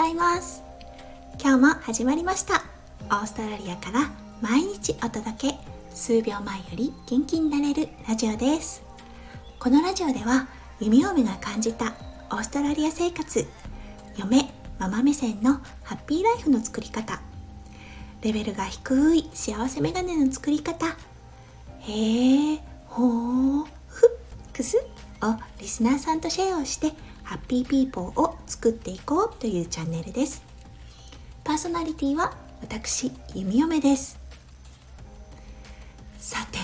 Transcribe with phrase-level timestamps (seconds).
[0.00, 0.62] ざいます。
[1.38, 2.62] 今日も始まりました。
[3.10, 5.58] オーストラリアから毎日お届け。
[5.90, 8.82] 数秒前より元気になれるラジオです。
[9.58, 10.48] このラジオでは
[10.80, 11.92] 弓嫁が感じた
[12.30, 13.46] オーストラリア生活。
[14.16, 17.20] 嫁ママ目線のハッピーライフの作り方。
[18.22, 20.86] レベルが低い幸せメガネの作り方。
[21.80, 24.78] へえほーふっくす
[25.20, 26.94] をリスナーさんとシェアをして
[27.30, 30.42] ハッピーピーポーを作っていこうというチャンネルです。
[31.44, 34.18] パーソナリティは私弓嫁です。
[36.18, 36.58] さて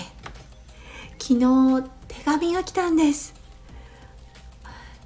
[1.19, 3.33] 昨日手紙が来たんです。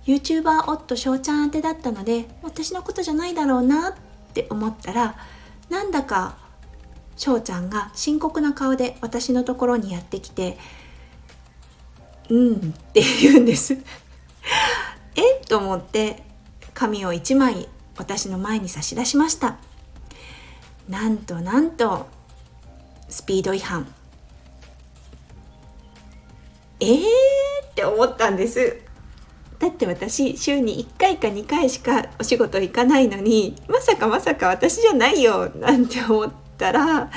[0.07, 3.93] YouTuber 夫翔ちゃん宛てだったので私のことじゃないだろうなっ
[4.33, 5.15] て思ったら
[5.69, 6.39] なんだか
[7.17, 10.57] 翔ちゃんが深刻な顔で私のところにやってきて
[12.31, 12.59] 「うん」っ
[12.93, 13.77] て言うんです。
[15.51, 16.23] と思って
[16.73, 19.57] 紙を1枚私の前に差し出しました。
[20.87, 22.07] なんとなんと
[23.09, 23.85] スピード違反。
[26.79, 26.99] えー？
[27.69, 28.79] って思ったんです。
[29.59, 37.11] だって私週に1回か2回しかお仕事行かないのにまさかまさか私じゃないよなんて思ったら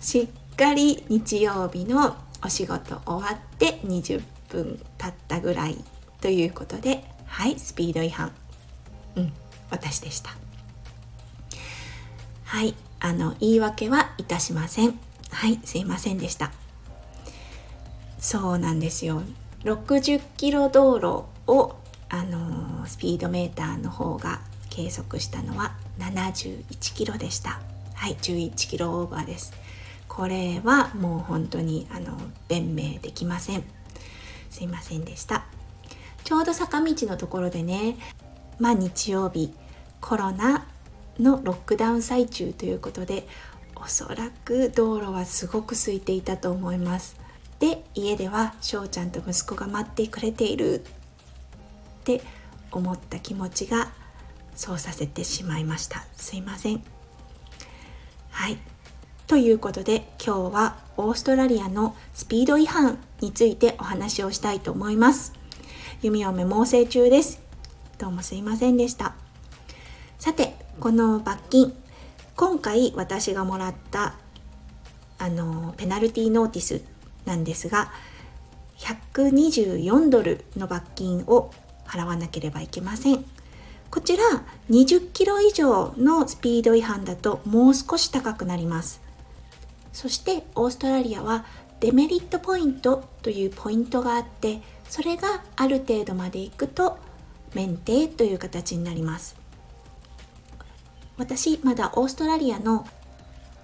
[0.00, 5.76] しっかり日曜日のお仕事終わって20分経ったぐらい
[6.20, 8.30] ということではいスピード違反。
[9.16, 9.32] うん
[9.68, 10.30] 私でした。
[12.44, 14.96] はいあの言い訳はいたしません。
[15.32, 16.52] はいすいませんでした。
[18.20, 19.20] そうなんですよ。
[19.64, 21.74] 60キロ道路を
[22.08, 24.40] あのスピードメーターの方が
[24.70, 27.58] 計測したのは71キロでした。
[27.94, 29.52] はい11キロオーバーです。
[30.06, 33.64] これはもう本当にあの弁明できません。
[34.50, 35.46] すいませんでした。
[36.24, 37.96] ちょうど坂道のところでね
[38.58, 39.52] まあ日曜日
[40.00, 40.66] コロナ
[41.20, 43.26] のロックダウン最中ということで
[43.76, 47.16] おそらく道路はすごく空いていたと思います。
[47.60, 50.80] で家では翔ちゃんと息子が待ってくれている。
[50.80, 50.82] っ
[52.04, 52.22] て
[52.70, 53.90] 思った気持ちが
[54.54, 56.04] そうさせてしまいました。
[56.16, 56.82] すいません。
[58.30, 58.58] はい。
[59.26, 65.32] ということで今日はオーストラリアのスピード違反についてお話をしたいと思います。
[66.04, 67.40] 弓嫁猛省中です。
[67.96, 69.14] どうもすいませんでした。
[70.18, 71.72] さて、この罰金、
[72.36, 74.14] 今回私がもらった
[75.18, 76.82] あのペナルティーノーティス
[77.24, 77.90] なんですが、
[78.80, 81.50] 124ドルの罰金を
[81.86, 83.24] 払わなければいけません。
[83.90, 84.24] こちら
[84.68, 89.00] 20キロ以上のスピード違反だともう少し高くなります。
[89.94, 91.46] そしてオーストラリアは
[91.80, 96.98] デメリットポイントというポイントがあってそれがある程度までいくと
[97.54, 99.36] 免停という形になります。
[101.16, 102.86] 私まだオーストラリアの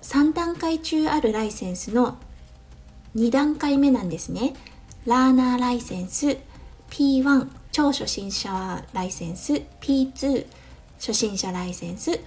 [0.03, 2.17] 3段階中あるライセンスの
[3.17, 4.55] 2段階目なんですね。
[5.07, 6.39] ラーナーライセンス
[6.91, 10.47] P1 超初心者ライセンス P2
[10.99, 12.21] 初心者ライセンス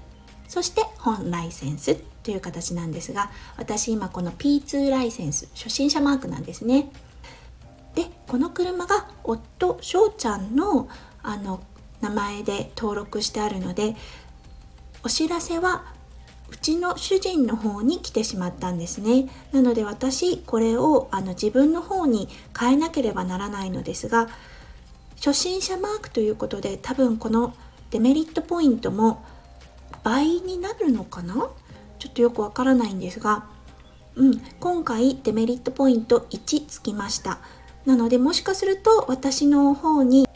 [0.53, 6.91] そして本ライセンスという形なんですが私今この P2 ライセンス初心者マークなんですね。
[7.96, 10.88] でこの車が夫翔ちゃんの
[11.24, 11.59] あの
[12.02, 13.96] 名前で登録してあるので
[15.03, 15.86] お知らせは
[16.52, 19.30] うちの主人の方に来てしまったんですね。
[19.53, 24.30] なので私これをあの自分の方に変えなければならないのですが
[25.16, 27.56] 初心者マークということで多分この
[27.90, 29.25] デメリットポイントも
[30.03, 31.50] 倍になるのかな？
[32.00, 33.46] ちょっとよくわからないんですが、
[34.16, 37.40] うん、今回デメリットポイント1つきました。
[37.86, 40.28] なのでもしかすると私の方に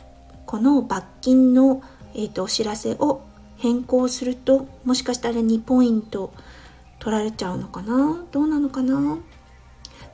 [0.45, 1.81] この罰金の、
[2.13, 3.21] えーと、お知らせを
[3.57, 6.33] 変更するともしかしたら2ポイント
[6.99, 8.23] 取られちゃうのかな？
[8.31, 9.17] どうなのかな？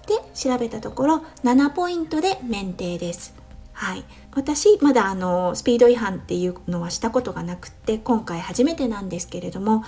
[0.06, 3.33] で調べたところ7ポイントで免停です。
[3.74, 4.04] はい、
[4.34, 9.84] 私まだあのスピード違反っていうのはしたことがなくて今回初めてなんですけれども、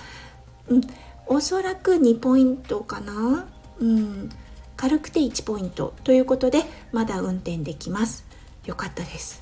[0.68, 0.80] うん、
[1.26, 3.46] おそらく2ポイントかな、
[3.78, 4.28] うん、
[4.76, 6.62] 軽くて1ポイントということで
[6.92, 8.26] まだ運転できます。
[8.64, 9.40] よかったです、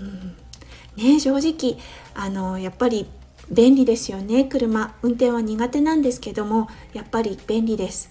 [0.00, 0.36] うん、
[0.96, 1.78] ね正直
[2.12, 3.06] あのやっぱり
[3.48, 4.44] 便利ですよね。
[4.44, 8.10] 車運転は苦手なんですけどもやっぱり便利です。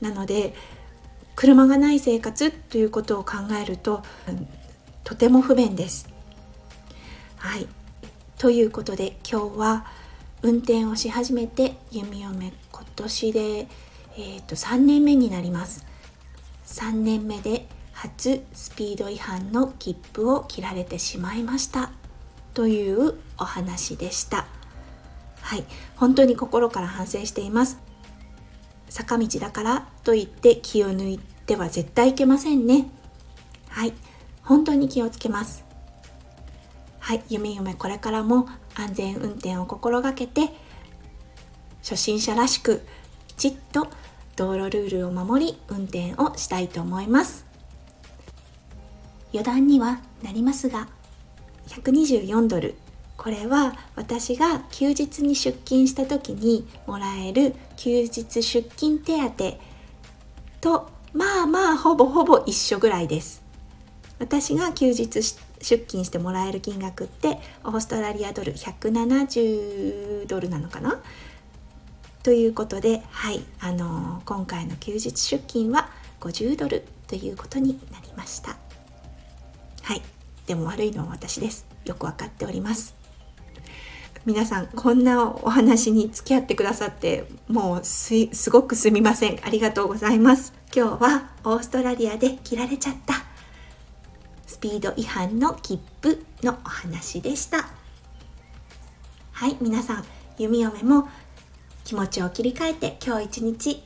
[0.00, 0.54] なので
[1.34, 4.48] 車がない生活ということを考えると、うん、
[5.06, 6.08] とても不便です。
[7.36, 7.68] はい。
[8.38, 9.86] ということで今日は
[10.42, 15.86] 運転をし始めて弓嫁今年で、えーと3年目になります。
[16.66, 21.92] 3年目で初スピード違反の切符を切られてしまいました。
[22.52, 24.48] というお話でした。
[25.40, 25.62] はい。
[25.94, 27.78] 本当に心から反省しています。
[28.88, 32.88] 坂道だからといって気を抜いては絶対いけませんね。
[33.68, 33.92] はい。
[34.46, 35.64] 本当に気をつけます。
[36.98, 40.50] はい夢夢これからも安全運転を心がけて
[41.82, 42.82] 初心者らしく
[43.28, 43.86] きちっと
[44.34, 47.46] 道路ルールを守り運転をしたいと思います。
[49.32, 50.88] 余談にはなりますが
[51.68, 52.74] 124ドル
[53.16, 59.18] これは私が休日に出勤した時にもらえる休日出勤手
[60.60, 63.45] 当とまあまあほぼほぼ一緒ぐらいです。
[64.18, 71.00] 私が休日出勤してもらえる金額ってオーストラリアドル170ドルなのかな？
[72.22, 75.90] ということで、はい、あのー、今回の休日出勤は
[76.20, 78.56] 50ドルということになりました。
[79.82, 80.02] はい、
[80.46, 81.66] でも悪いのは私です。
[81.84, 82.96] よくわかっております。
[84.24, 89.38] 皆さん、こんなお話に付き合ってくださって、もうすすごくすみません。
[89.44, 90.52] ありがとうございます。
[90.74, 93.25] 今日はオーストラリアで切られちゃった
[94.46, 97.68] スピード違反の切符のお話でした。
[99.32, 100.04] はい、皆さん、
[100.38, 101.08] 弓嫁も
[101.84, 103.82] 気持ちを切り替えて今日一日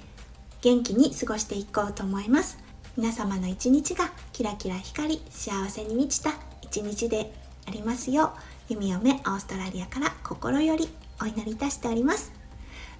[0.63, 2.59] 元気に過ごしていこうと思います。
[2.97, 7.33] 皆様の一日がキラキラ光り幸せに満ちた一日で
[7.67, 8.33] ありますよ
[8.69, 10.89] う弓嫁オーストラリアから心より
[11.21, 12.33] お祈りいたしております。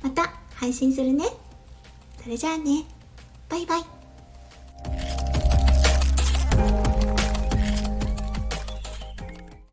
[0.03, 1.25] また配信するね。
[2.23, 2.85] それじゃあね。
[3.49, 4.00] バイバイ。